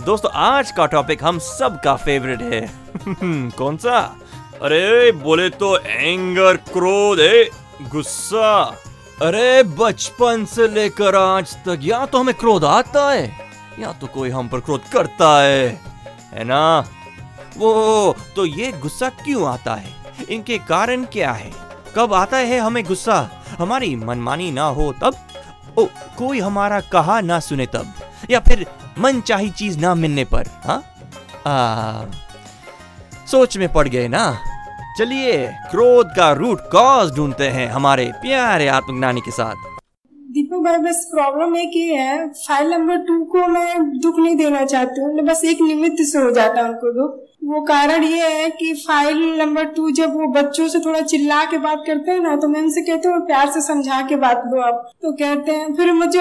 [0.00, 2.70] दोस्तों, आज का टॉपिक हम सब का फेवरेट है
[3.50, 3.98] कौन सा?
[4.62, 7.44] अरे, बोले तो एंगर क्रोध है
[7.88, 8.62] गुस्सा।
[9.22, 13.36] अरे, बचपन से लेकर आज तक, या तो हमें क्रोध आता है,
[13.78, 15.80] या तो कोई हम पर क्रोध करता है
[16.32, 16.84] है ना?
[17.56, 19.94] वो तो ये गुस्सा क्यों आता है?
[20.30, 21.52] इनके कारण क्या है?
[21.96, 23.28] कब आता है हमें गुस्सा?
[23.58, 25.14] हमारी मनमानी ना हो तब?
[25.78, 25.86] ओ,
[26.18, 27.92] कोई हमारा कहा ना सुने तब?
[28.30, 28.66] या फिर
[28.98, 30.82] मन चाही चीज़ ना मिलने पर हाँ?
[31.46, 32.04] आ,
[33.26, 34.24] सोच में पड़ गए ना?
[34.98, 39.70] चलिए क्रोध का रूट कॉज ढूंढते हैं हमारे प्यारे आत्मज्ञानी के साथ।
[40.32, 44.64] दीपक भाई बस प्रॉब्लम एक ही है। फ़ाइल नंबर टू को मैं दुख नहीं देना
[44.64, 48.48] चाहती हूँ। बस एक निमित्त से हो जाता है उनको दुख। वो कारण ये है
[48.50, 52.36] कि फ़ाइल नंबर टू जब वो बच्चों से थोड़ा चिल्ला के बात करते हैं ना
[52.36, 55.74] तो मैं उनसे कहती हूँ प्यार से समझा के बात दो आप। तो कहते हैं
[55.74, 56.20] फिर मुझे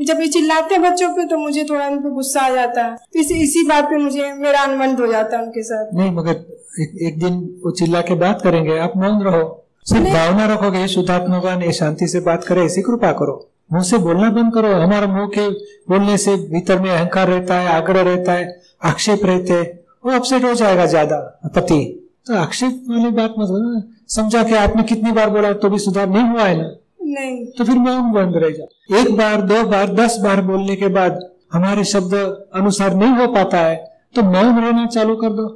[0.00, 2.94] जब ये चिल्लाते हैं बच्चों पे तो मुझे थोड़ा उन पे गुस्सा आ जाता है।
[2.94, 6.30] तो इसी इसी बात पे मुझे मेरा अनुबंध हो जाता है उनके साथ। नहीं मगर
[6.30, 9.44] एक, एक दिन वो चिल्ला के बात करेंगे। आप मौन रहो।
[9.86, 13.36] सिर्फ़ भावना रखोगे शुद्धात्मवान ये शांति से बात करे ऐसी कृपा करो।
[13.72, 15.48] मुँह से बोलना बंद करो। हमारा मुँह के
[15.90, 18.50] बोलने से भीतर में अहंकार रहता है आग्रह रहता है
[18.84, 21.16] आक्षेप रहते हैं। वो अपसेट हो जाएगा ज़्यादा।
[21.54, 21.80] पति
[22.26, 26.28] तो आक्षेप वाली बात मत समझा के आपने कितनी बार बोला तो भी सुधार नहीं
[26.28, 26.68] हुआ है ना?
[27.08, 30.88] नहीं। तो फिर मौन बंद रह जाए एक बार, दो बार, दस बार बोलने के
[30.90, 31.18] बाद
[31.52, 32.14] हमारे शब्द
[32.54, 33.76] अनुसार नहीं हो पाता है
[34.14, 35.46] तो मौन रहना चालू कर दो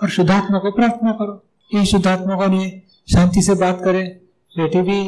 [0.00, 2.70] और शुद्धात्मा को प्रार्थना करो। ये शुद्धात्मा को ने
[3.08, 4.06] शांति से बात करें।
[4.52, 5.02] बेटी भी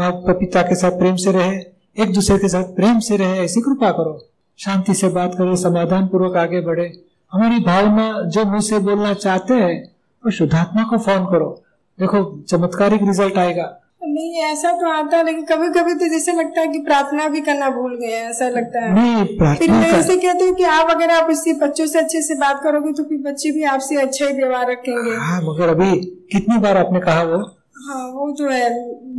[0.00, 1.56] पिता के साथ प्रेम से रहे,
[1.96, 4.18] एक दूसरे के साथ प्रेम से रहे, ऐसी कृपा करो।
[4.58, 6.86] शांति से बात करे समाधान पूर्वक आगे बढ़े।
[7.32, 9.82] हमारी भावना जो मुँह से बोलना चाहते हैं,
[10.24, 11.50] वो शुद्धात्मा को फ़ोन करो।
[11.98, 13.64] देखो, चमत्कारिक रिज़ल्ट आएगा।
[14.08, 17.68] नहीं ऐसा तो आता लेकिन कभी कभी तो जैसे लगता है कि प्रार्थना भी करना
[17.70, 21.10] भूल गए हैं ऐसा लगता है। नहीं फिर मैं ऐसे कहती हूँ कि आप अगर
[21.10, 24.32] आप इससे बच्चों से अच्छे से बात करोगे तो फिर बच्चे भी आपसे अच्छा ही
[24.32, 25.90] व्यवहार रखेंगे। हाँ मगर अभी
[26.32, 27.38] कितनी बार आपने कहा वो?
[27.80, 28.68] हाँ वो तो है।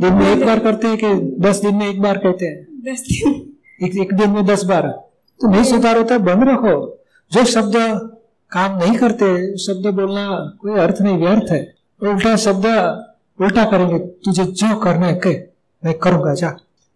[0.00, 1.12] दिन में एक बार करते हैं कि
[1.48, 2.66] दस दिन में एक बार कहते हैं?
[2.84, 3.34] दस दिन।
[3.82, 4.88] एक, एक दिन में दस बार।
[5.40, 6.74] तो नहीं सुधार होता बंद रखो।
[7.32, 7.76] जो शब्द
[8.52, 9.26] काम नहीं करते
[9.58, 10.26] शब्द बोलना
[10.60, 11.62] कोई अर्थ नहीं व्यर्थ है।
[12.02, 12.66] उल्टा शब्द
[13.40, 15.30] उल्टा करेंगे, तुझे जो करना है कह
[15.84, 16.48] मैं करूँगा, जा।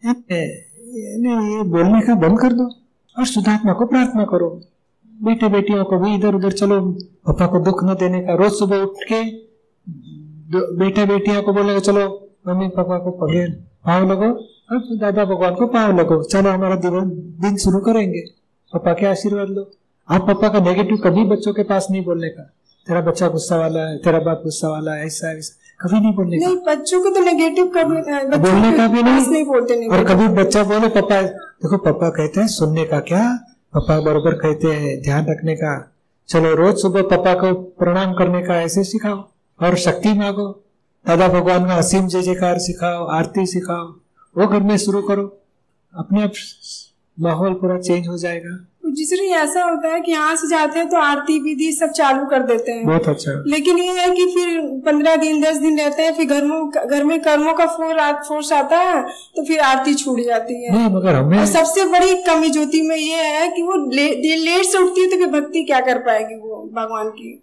[0.06, 2.70] ये- बोलने का बंद कर दो।
[3.18, 4.60] और शुद्धात्मा को प्रार्थना करो।
[5.06, 6.80] बेटे बेटियों को भी इधर उधर चलो।
[7.26, 9.22] पापा को दुख न देने का रोज सुबह उठ के
[10.76, 14.32] बेटे बेटियों को बोलेगा, चलो, मम्मी पापा को पगे पाँव लगो
[14.72, 17.10] और दादा भगवान को पाँव लगो। चलो, हमारा दिन
[17.40, 18.20] दिन शुरू करेंगे।
[18.72, 19.70] पापा के आशीर्वाद लो।
[20.10, 22.42] आप पापा का नेगेटिव कभी बच्चों के पास नहीं बोलने का।
[22.88, 26.36] तेरा बच्चा गुस्सा वाला है, तेरा बाप गुस्सा वाला है, ऐसा ऐसा। कभी नहीं बोलने
[26.36, 30.28] नहीं बच्चों को तो नेगेटिव कभी बच्चों बोलने का भी नहीं। नहीं बोलते और कभी
[30.34, 33.24] बच्चा बोले पापा देखो पापा कहते हैं सुनने का क्या?
[33.74, 35.72] पापा बरोबर कहते हैं ध्यान रखने का।
[36.28, 39.22] चलो रोज सुबह पापा को प्रणाम करने का ऐसे सिखाओ
[39.60, 40.48] और शक्ति मांगो।
[41.06, 43.86] दादा भगवान का असीम जय जयकार सिखाओ आरती सिखाओ।
[44.36, 45.26] वो घर में शुरू करो।
[45.94, 46.32] अपने आप
[47.18, 48.56] माहौल पूरा चेंज हो जाएगा।
[48.94, 52.42] जिससे ऐसा होता है कि यहाँ से जाते हैं तो आरती विधि सब चालू कर
[52.46, 56.14] देते हैं। बहुत अच्छा। लेकिन ये है कि फिर पंद्रह दिन दस दिन रहते हैं
[56.16, 59.02] फिर घर में घर में कर्मों का फोर फोर्स आता है
[59.36, 62.96] तो फिर आरती छूट जाती है। नहीं मगर हमें और सबसे बड़ी कमी ज्योति में
[62.96, 66.34] ये है कि वो ले, लेट से उठती है तो फिर भक्ति क्या कर पाएगी
[66.34, 67.40] वो भगवान की?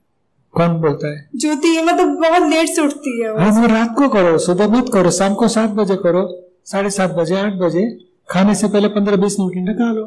[0.54, 1.28] कौन बोलता है?
[1.36, 5.36] ज्योति मतलब बहुत लेट से उठती है हाँ रात को करो सुबह मत करो शाम
[5.36, 6.24] को सात बजे करो
[6.72, 7.90] साढ़े सात बजे आठ बजे
[8.30, 10.04] खाने से पहले पंद्रह बीस मिनट निकालो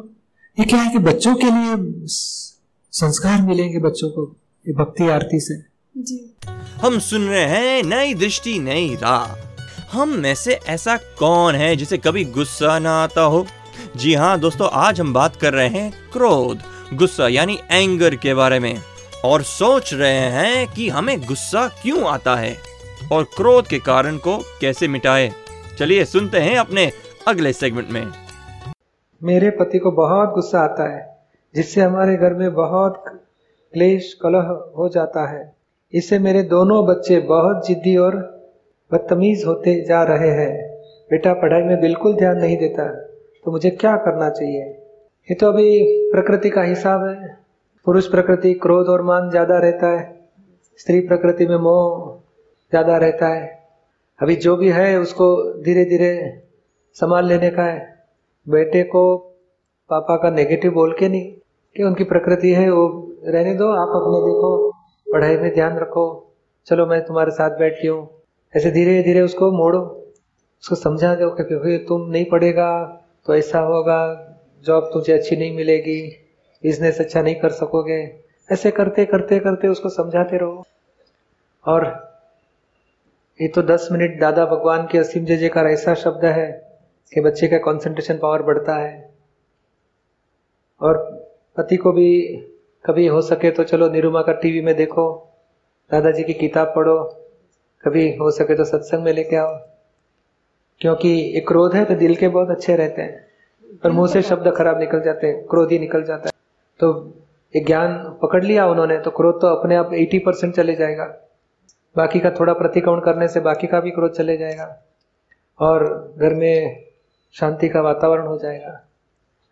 [0.59, 1.77] ये क्या है कि बच्चों के लिए
[2.93, 4.37] संस्कार मिलेंगे बच्चों को
[4.69, 5.55] ये भक्ति आरती से?
[5.99, 6.35] जी।
[6.83, 11.99] हम सुन रहे हैं नई दृष्टि नई राह। हम में से ऐसा कौन है जिसे
[11.99, 13.47] कभी गुस्सा ना आता हो?
[13.97, 16.61] जी हाँ दोस्तों आज हम बात कर रहे हैं क्रोध
[16.97, 18.83] गुस्सा यानी एंगर के बारे में।
[19.25, 22.57] और सोच रहे हैं कि हमें गुस्सा क्यों आता है?
[23.13, 25.33] और क्रोध के कारण को कैसे मिटाए?
[25.79, 26.93] चलिए सुनते हैं अपने
[27.29, 28.24] अगले सेगमेंट में।
[29.25, 31.03] मेरे पति को बहुत गुस्सा आता है,
[31.55, 35.53] जिससे हमारे घर में बहुत क्लेश, कलह हो जाता है।
[35.93, 38.17] इससे मेरे दोनों बच्चे बहुत जिद्दी और
[38.91, 40.53] बदतमीज होते जा रहे हैं।
[41.11, 42.87] बेटा, पढ़ाई में बिल्कुल ध्यान नहीं देता
[43.47, 44.63] तो मुझे क्या करना चाहिए?
[45.29, 47.37] ये तो अभी प्रकृति का हिसाब है।
[47.87, 50.05] पुरुष प्रकृति क्रोध और मान ज़्यादा रहता है,
[50.81, 52.13] स्त्री प्रकृति में मोह
[52.73, 53.47] ज़्यादा रहता है।
[54.21, 56.43] अभी जो भी है, उसको धीरे धीरे
[56.97, 57.94] संभाल लेने का है।
[58.47, 59.17] बेटे को
[59.91, 61.33] पापा का नेगेटिव बोल के नहीं,
[61.77, 62.87] कि उनकी प्रकृति है वो
[63.27, 64.71] रहने दो, आप अपने देखो,
[65.07, 66.05] पढ़ाई में ध्यान रखो,
[66.67, 68.09] चलो मैं तुम्हारे साथ बैठती हूँ।
[68.55, 69.81] ऐसे धीरे धीरे उसको मोड़ो,
[70.63, 72.71] उसको समझा दो क्योंकि तुम नहीं पढ़ेगा
[73.27, 73.99] तो ऐसा होगा,
[74.65, 76.01] जॉब तुझे अच्छी नहीं मिलेगी
[76.65, 78.01] बिज़नेस अच्छा नहीं कर सकोगे।
[78.53, 80.65] ऐसे करते करते करते उसको समझाते रहो।
[81.65, 81.85] और
[83.41, 86.64] ये तो दस मिनट दादा भगवान के असीम जय जयकार ऐसा शब्द है
[87.13, 89.15] कि बच्चे का कंसंट्रेशन पावर बढ़ता है।
[90.81, 90.97] और
[91.57, 92.37] पति को भी
[92.85, 95.33] कभी हो सके तो चलो निरुमा का टीवी में देखो,
[95.91, 97.05] दादाजी की किताब पढ़ो,
[97.85, 99.57] कभी हो सके तो सत्संग में लेके आओ।
[100.81, 103.27] क्योंकि एक क्रोध है तो दिल के बहुत अच्छे रहते हैं,
[103.83, 106.33] पर मुँह से शब्द खराब निकल जाते हैं, क्रोध ही निकल जाता है।
[106.81, 107.13] तो
[107.57, 111.05] एक ज्ञान पकड़ लिया उन्होंने तो क्रोध तो अपने आप 80 परसेंट चले जाएगा।
[111.97, 114.83] बाकी का थोड़ा प्रतिक्रमण करने से बाकी का भी क्रोध चले जाएगा।
[115.61, 115.85] और
[116.19, 116.85] घर में
[117.35, 118.81] शांति का वातावरण हो जाएगा।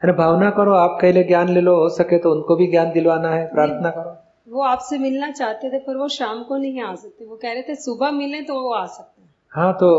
[0.02, 3.28] ना भावना करो आप कहले ज्ञान ले लो हो सके तो उनको भी ज्ञान दिलवाना
[3.28, 4.16] है प्रार्थना करो।
[4.48, 7.62] वो आपसे मिलना चाहते थे पर वो शाम को नहीं आ सकते। वो कह रहे
[7.62, 9.90] थे सुबह मिले तो वो आ सकते हैं। हाँ तो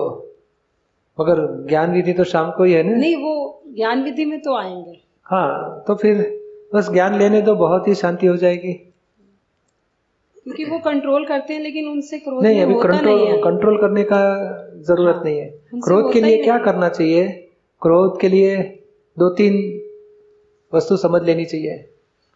[1.17, 2.95] मगर ज्ञान विधि तो शाम को ही है ना?
[2.95, 6.39] नहीं वो ज्ञान विधि में तो आएँगे। हाँ तो फिर
[6.75, 8.73] बस ज्ञान लेने तो बहुत ही शांति हो जाएगी।
[10.43, 14.19] क्योंकि वो कंट्रोल करते हैं लेकिन उनसे क्रोध नहीं अभी कंट्रोल कंट्रोल करने का
[14.79, 17.42] ज़रूरत हाँ, नहीं है। क्रोध के लिए क्या करना चाहिए?
[17.83, 18.57] क्रोध के लिए
[19.19, 19.55] दो तीन
[20.75, 21.89] वस्तु समझ लेनी चाहिए।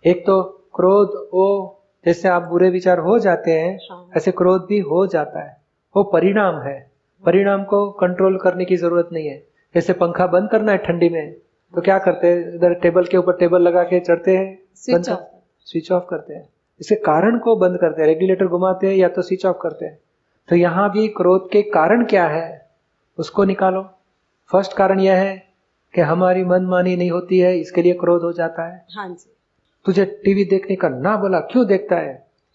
[0.06, 0.42] एक तो
[0.76, 5.40] क्रोध वो जैसे आप बुरे विचार हो जाते हैं हाँ। ऐसे क्रोध भी हो जाता
[5.40, 5.58] है।
[5.96, 6.92] वो परिणाम है।
[7.26, 11.34] परिणाम को कंट्रोल करने की ज़रूरत नहीं है। जैसे पंखा बंद करना है ठंडी में
[11.76, 12.56] तो क्या करते हैं?
[12.56, 15.20] इधर टेबल के ऊपर टेबल लगा के चढ़ते हैं स्विच ऑफ़
[15.60, 16.50] स्विच ऑफ़ करते हैं।
[16.82, 20.00] इसके कारण को बंद करते हैं। रेगुलेटर घुमाते हैं या तो स्विच ऑफ़ करते हैं।
[20.50, 22.70] तो यहाँ भी क्रोध के कारण क्या है?
[23.18, 23.90] उसको निकालो।
[24.52, 25.36] फ़र्स्ट कारण यह है
[25.94, 29.30] कि हमारी मनमानी नहीं होती है इसके लिए क्रोध हो जाता है। हाँ जी।
[29.86, 32.14] तुझे टीवी देखने का ना बोला क्यों देखता है?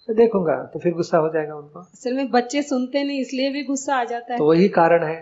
[0.09, 3.63] तो देखूँगा तो फिर गुस्सा हो जाएगा उनको। असल में बच्चे सुनते नहीं इसलिए भी
[3.65, 5.21] गुस्सा आ जाता है। तो वही कारण है।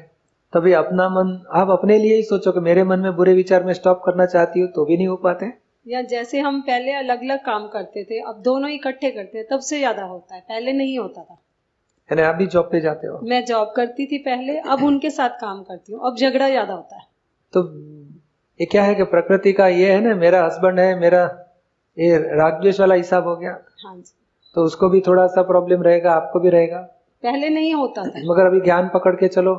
[0.53, 3.73] तभी अपना मन आप अपने लिए ही सोचो कि मेरे मन में बुरे विचार में
[3.73, 5.53] स्टॉप करना चाहती हूँ तो भी नहीं हो पाते।
[5.87, 9.61] या जैसे हम पहले अलग अलग काम करते थे अब दोनों इकट्ठे करते हैं तब
[9.61, 11.39] से ज़्यादा होता है पहले नहीं होता था।
[12.11, 13.19] यानी आप भी जॉब पे जाते हो?
[13.25, 16.97] मैं जॉब करती थी पहले अब उनके साथ काम करती हूँ। अब झगड़ा ज़्यादा होता
[16.97, 17.03] है।
[17.55, 17.63] तो
[18.61, 21.23] ये क्या है कि प्रकृति का ये है ना मेरा हस्बैंड है मेरा
[21.97, 23.51] ये राग द्वेष वाला हिसाब हो गया।
[23.85, 24.13] हाँ जी।
[24.57, 26.79] तो उसको भी थोड़ा सा प्रॉब्लम रहेगा आपको भी रहेगा।
[27.23, 29.55] पहले नहीं होता था। मगर अभी ज्ञान पकड़ के चलो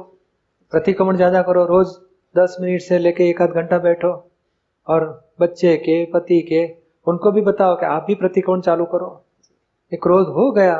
[0.73, 1.87] प्रतिक्रमण ज़्यादा करो रोज
[2.35, 4.11] दस मिनट से लेके एक आध घंटा बैठो।
[4.87, 5.03] और
[5.41, 6.65] बच्चे के पति के
[7.07, 9.09] उनको भी बताओ कि आप भी प्रतिक्रमण चालू करो।
[9.91, 10.75] ये क्रोध हो गया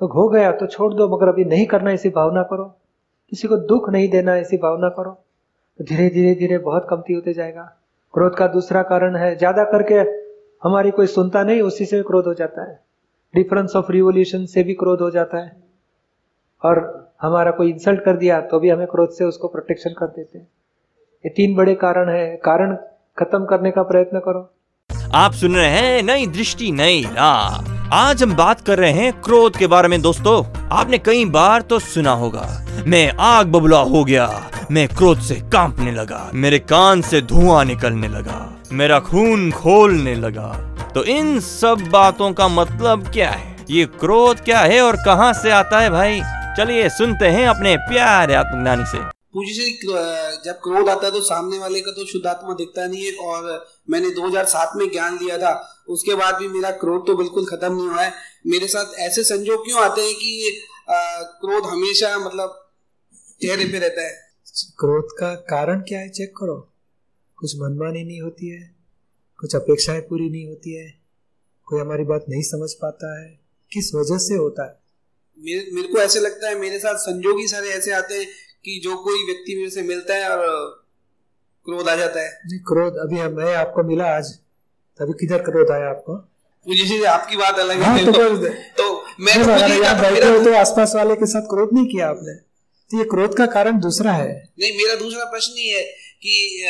[0.00, 2.64] तो हो गया तो छोड़ दो, मगर अभी नहीं करना ऐसी भावना करो।
[3.32, 5.10] किसी को दुख नहीं देना ऐसी भावना करो।
[5.78, 7.62] तो धीरे धीरे धीरे बहुत कमती होते जाएगा।
[8.14, 9.94] क्रोध का दूसरा कारण है, ज़्यादा करके
[10.62, 12.78] हमारी कोई सुनता नहीं, उसी से क्रोध हो जाता है।
[13.34, 15.56] डिफरेंस ऑफ़ रिवोल्यूशन से भी क्रोध हो जाता है।
[16.62, 16.78] और
[17.22, 20.46] हमारा कोई इंसल्ट कर दिया तो भी हमें क्रोध से उसको प्रोटेक्शन कर देते हैं।
[21.24, 22.76] ये तीन बड़े कारण है। कारण
[23.18, 24.48] खत्म करने का प्रयत्न करो।
[25.14, 29.56] आप सुन रहे हैं नई दृष्टि, नई राह। आज हम बात कर रहे हैं क्रोध
[29.56, 32.42] के बारे में, दोस्तों। आपने कई बार तो सुना होगा,
[32.86, 34.28] मैं आग बबुला हो गया,
[34.70, 38.38] मैं क्रोध से कांपने लगा, मेरे कान से धुआँ निकलने लगा,
[38.72, 40.48] मेरा खून खोलने लगा।
[40.94, 43.56] तो इन सब बातों का मतलब क्या है?
[43.70, 46.20] ये क्रोध क्या है और कहाँ से आता है भाई?
[46.58, 48.98] चलिए सुनते हैं अपने प्यारे आत्मज्ञानी से।
[49.34, 49.70] पूजी से
[50.44, 54.10] जब क्रोध आता है तो सामने वाले का तो शुद्धात्मा दिखता नहीं है और मैंने
[54.10, 55.52] 2007 में ज्ञान लिया था।
[55.88, 58.12] उसके बाद भी मेरा क्रोध तो बिल्कुल खत्म नहीं हुआ है।
[58.46, 60.62] मेरे साथ ऐसे संजोग क्यों आते हैं कि
[61.40, 62.64] क्रोध हमेशा मतलब
[63.42, 64.16] चेहरे पे रहता है?
[64.78, 66.08] क्रोध का कारण क्या है?
[66.08, 66.56] चेक करो।
[67.38, 68.74] कुछ मनमानी नहीं होती है।
[69.38, 70.88] कुछ अपेक्षाएँ पूरी नहीं होती है।
[71.66, 73.28] कोई हमारी बात नहीं समझ पाता है।
[73.72, 74.76] किस वजह से होता है?
[75.38, 78.26] मेरे मेरे को ऐसे लगता है मेरे साथ संजोग ही सारे ऐसे आते हैं
[78.64, 80.68] कि जो कोई व्यक्ति मेरे से मिलता है और
[81.64, 84.24] क्रोध आ जाता है। नहीं क्रोध अभी हम- मैं आपको मिला आज।
[84.98, 86.28] तभी किधर क्रोध आया आपको?
[86.70, 91.26] से आपकी बात अलग हाँ, है तो तो, तो मैं हो तो आसपास वाले के
[91.26, 92.34] साथ क्रोध नहीं किया आपने।
[92.90, 95.82] तो ये क्रोध का कारण दूसरा है। नहीं मेरा दूसरा प्रश्न ये है
[96.26, 96.64] कि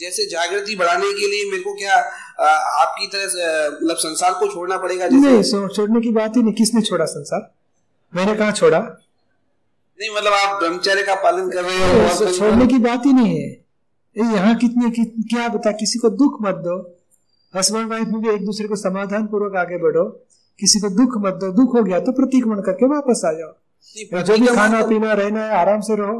[0.00, 1.94] जैसे जागृति बढ़ाने के लिए मेरे को क्या
[2.82, 3.24] आपकी तरह
[3.82, 5.30] मतलब संसार को छोड़ना पड़ेगा जैसे?
[5.30, 7.54] नहीं छोड़ने की बात ही नहीं। किसने छोड़ा संसार?
[8.14, 9.05] मैंने कहा छोड़ा?
[9.98, 13.66] नहीं मतलब आप ब्रह्मचर्य का पालन कर रहे हो छोड़ने की बात ही नहीं है।
[14.16, 16.76] यहाँ कितने कि, क्या बता किसी को दुख मत दो।
[17.54, 20.04] हस्बैंड वाइफ में भी एक दूसरे को समाधान पूर्वक आगे बढ़ो।
[20.58, 24.38] किसी को दुख मत दो दुख हो गया तो प्रतिक्रमण करके वापस आ जाओ। जो
[24.38, 26.18] भी खाना पीना रहना है आराम से रहो।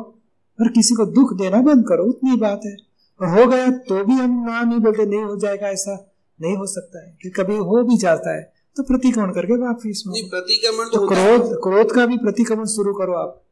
[0.59, 2.77] और किसी को दुख देना बंद करो उतनी बात है।
[3.21, 6.67] और हो गया तो भी हम ना नहीं बोलते नहीं हो जाएगा ऐसा नहीं हो
[6.67, 11.07] सकता है। कि कभी हो भी जाता है तो प्रतिक्रमण करके वापिस नहीं प्रतिक्रमण तो
[11.09, 13.43] क्रोध क्रोध का भी प्रतिक्रमण शुरू करो आप।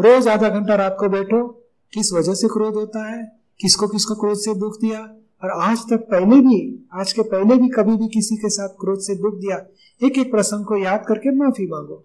[0.00, 1.46] रोज आधा घंटा रात को बैठो,
[1.92, 3.22] किस वजह से क्रोध होता है,
[3.60, 5.00] किसको किसको क्रोध से दुख दिया,
[5.42, 9.00] और आज तक पहले भी, आज के पहले भी कभी भी किसी के साथ क्रोध
[9.00, 9.56] से दुख दिया
[10.00, 12.04] एक एक प्रसंग को याद करके माफ़ी मांगो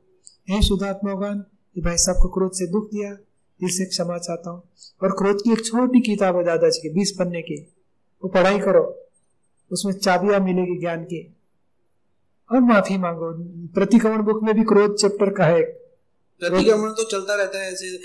[0.49, 4.61] हे शुद्धात्मा भगवान भाई साहब को क्रोध से दुख दिया, दिल से क्षमा चाहता हूँ,
[5.03, 7.55] और क्रोध की एक छोटी किताब है दादाजी की, बीस पन्ने की,
[8.23, 8.83] वो पढ़ाई करो,
[9.71, 11.35] उसमें चाबियाँ मिलेगी ज्ञान की,
[12.51, 13.31] और माफ़ी मांगो
[13.73, 15.84] प्रतिक्रमण बुक में भी क्रोध चैप्टर का है।
[16.39, 17.99] प्रतिक्रमण तो चलता रहता है ऐसे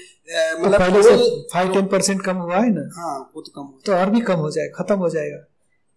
[0.63, 3.01] मतलब पहले से फाइव टेन परसेंट कम हुआ है ना?
[3.01, 5.37] हाँ वो तो कम तो और भी कम हो जाएगा खत्म हो जाएगा।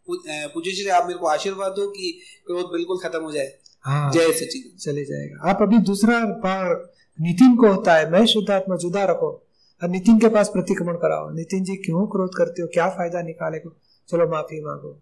[0.08, 4.12] पू- पूज्य श्री आप मेरे को आशीर्वाद दो कि क्रोध बिल्कुल खत्म हो जाए। हाँ।
[4.12, 9.04] जय सचिन चले जाएगा। आप अभी दूसरा बार नितिन को होता है मैं शुद्धात्मा जुदा
[9.04, 9.48] रखो।
[9.84, 12.68] और नितिन के पास प्रतिक्रमण कराओ। नितिन जी क्यों क्रोध करते हो?
[12.68, 13.78] क्या फ़ायदा निकाले को?
[14.10, 15.02] चलो माफ़ी मांगो।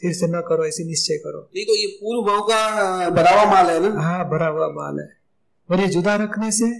[0.00, 3.44] फिर से न करो ऐसे निश्चय करो। नहीं तो ये पूर्व भाव का भरा हुआ
[3.44, 4.02] माल है ना?
[4.02, 5.21] हाँ भरा हुआ माल है।
[5.70, 6.70] और ये जुदा रखने से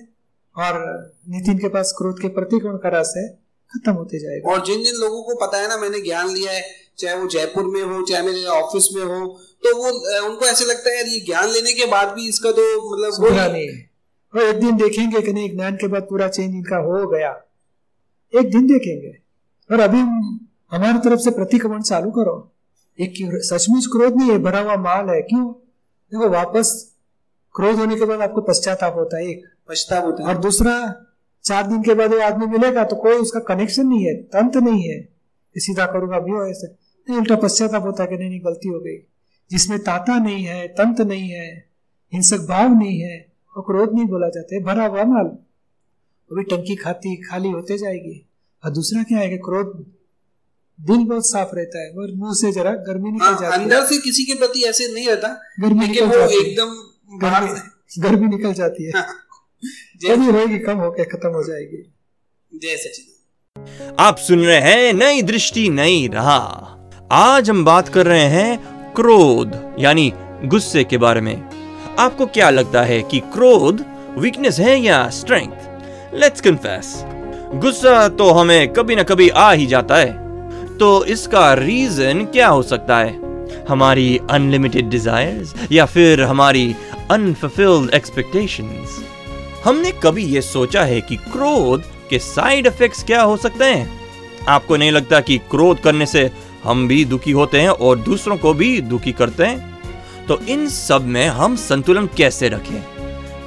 [0.56, 3.28] और नितिन के पास क्रोध के प्रतिक्रमण करा से
[3.74, 6.62] खत्म होते जाएगा। और जिन जिन लोगों को पता है ना मैंने ज्ञान लिया है
[6.98, 9.84] चाहे वो जयपुर में हो चाहे मेरे ऑफ़िस में हो तो वो
[10.28, 13.48] उनको ऐसे लगता है यार ये ज्ञान लेने के बाद भी इसका तो मतलब सुधरा
[13.48, 13.90] नहीं है।
[14.34, 17.42] और एक दिन देखेंगे कि नहीं ज्ञान के बाद पूरा चेंज इनका हो गया।
[18.34, 19.18] एक दिन देखेंगे।
[19.72, 22.52] और अभी हम- हमारी तरफ़ से प्रतिक्रमण चालू करो।
[23.00, 25.52] एक सचमुच क्रोध नहीं है भरा हुआ माल है। क्यों?
[26.12, 26.91] देखो वापस
[27.54, 30.74] क्रोध होने के बाद आपको पश्चाताप होता है एक पछतावा होता है। और दूसरा
[31.44, 34.82] चार दिन के बाद वो आदमी मिलेगा तो कोई उसका कनेक्शन नहीं है तंत्र नहीं
[34.82, 35.00] है।
[35.56, 38.78] सीधा करूँगा अभी हो ऐसे। नहीं उल्टा पश्चाताप होता है कि नहीं नहीं गलती हो
[38.80, 38.96] गई।
[39.50, 41.46] जिसमें ताता नहीं है तंत्र नहीं है
[42.12, 43.16] हिंसक भाव नहीं है
[43.56, 47.78] और क्रोध नहीं बोला जाता है भरा हुआ माल। वो भी टंकी खाती खाली होते
[47.78, 48.28] जाएगी।
[48.64, 49.74] और दूसरा क्या है कि क्रोध
[50.78, 53.84] दिल बहुत साफ़ रहता है और मुँह से जरा गर्मी निकल हाँ, जाती है। अंदर
[53.86, 55.28] से किसी के प्रति ऐसे नहीं रहता
[55.60, 56.74] गर्मी लेकिन वो एकदम
[57.14, 57.60] गर्मी
[57.98, 58.92] गर्मी निकल जाती है।
[60.06, 61.92] कभी होगी कम होके खत्म हो जाएगी।
[62.54, 68.24] जय सचिन। आप सुन रहे हैं नई दृष्टि नई राह। आज हम बात कर रहे
[68.24, 68.58] हैं
[68.94, 70.12] क्रोध यानी
[70.44, 71.50] गुस्से के बारे में।
[71.98, 73.84] आपको क्या लगता है कि क्रोध
[74.18, 77.02] वीकनेस है या स्ट्रेंथ लेट्स कन्फेस
[77.54, 80.22] गुस्सा तो हमें कभी ना कभी आ ही जाता है।
[80.78, 83.32] तो इसका रीजन क्या हो सकता है?
[83.68, 86.74] हमारी अनलिमिटेड डिजायर्स या फिर हमारी
[87.12, 89.04] अनफुलफिल्ड एक्सपेक्टेशंस
[89.64, 94.00] हमने कभी ये सोचा है कि क्रोध के साइड इफेक्ट्स क्या हो सकते हैं?
[94.48, 96.30] आपको नहीं लगता कि क्रोध करने से
[96.64, 99.78] हम भी दुखी होते हैं और दूसरों को भी दुखी करते हैं?
[100.26, 102.82] तो इन सब में हम संतुलन कैसे रखें?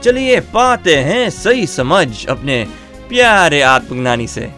[0.02, 2.68] चलिए पाते हैं सही समझ अपने
[3.10, 4.52] प्यारे आत्मज्ञानी से।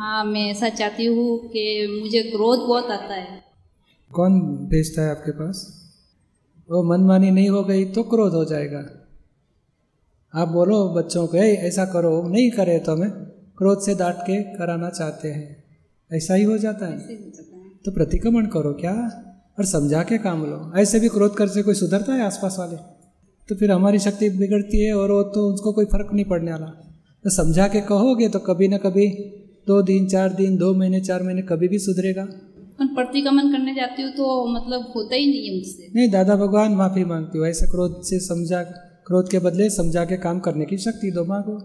[0.00, 3.44] हाँ मैं ऐसा चाहती हूँ कि मुझे क्रोध बहुत आता है।
[4.14, 5.81] कौन भेजता है आपके पास?
[6.72, 8.84] वो मनमानी नहीं हो गई तो क्रोध हो जाएगा।
[10.34, 13.10] आप बोलो बच्चों को ऐसा करो नहीं करे तो हमें
[13.58, 15.64] क्रोध से डांट के कराना चाहते हैं।
[16.10, 17.16] ऐसा ही हो जाता है।
[17.84, 18.94] तो प्रतिक्रमण करो क्या?
[19.58, 22.76] और समझा के काम लो। ऐसे भी क्रोध कर से कोई सुधरता है आसपास वाले?
[23.48, 26.66] तो फिर हमारी शक्ति बिगड़ती है और वो तो उसको कोई फ़र्क नहीं पड़ने वाला।
[27.24, 29.08] तो समझा के कहोगे तो कभी ना कभी
[29.66, 32.26] दो दिन चार दिन दो महीने चार महीने कभी भी सुधरेगा।
[32.86, 36.74] पर प्रतिक्रमण करने जाती हूँ तो मतलब होता ही नहीं है मुझसे। नहीं दादा भगवान
[36.74, 38.62] माफ़ी मांगती हूँ ऐसे क्रोध से समझा
[39.06, 41.56] क्रोध के बदले समझा के काम करने की शक्ति दो मांगो।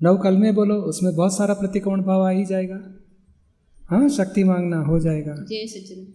[0.00, 2.80] नव कल में बोलो उसमें बहुत सारा प्रतिक्रमण भाव आ ही जाएगा।
[3.78, 6.12] हाँ शक्ति मांगना हो जाएगा। जय सचिन।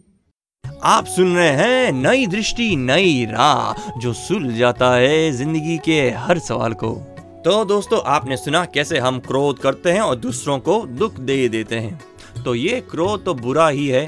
[0.85, 6.39] आप सुन रहे हैं नई दृष्टि नई राह जो सुल जाता है ज़िंदगी के हर
[6.39, 6.93] सवाल को।
[7.45, 11.75] तो दोस्तों आपने सुना कैसे हम क्रोध करते हैं और दूसरों को दुख दे देते
[11.75, 14.05] हैं। तो ये क्रोध तो बुरा ही है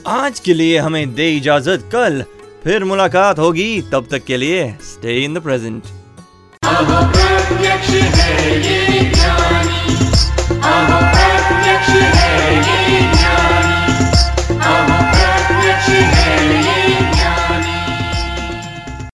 [0.08, 2.24] आज के लिए हमें दे इजाज़त कल
[2.64, 5.84] फिर मुलाकात होगी तब तक के लिए स्टे इन द प्रेजेंट
[7.90, 11.09] ये ज्ञान